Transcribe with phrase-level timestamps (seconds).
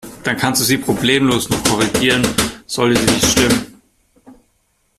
[0.23, 2.25] Dann kannst du sie problemlos noch korrigieren,
[2.65, 3.81] sollte sie nicht stimmen.